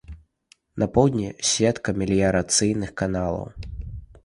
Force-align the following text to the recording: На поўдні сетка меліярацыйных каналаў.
На 0.83 0.87
поўдні 0.95 1.27
сетка 1.51 1.95
меліярацыйных 2.01 2.89
каналаў. 3.05 3.41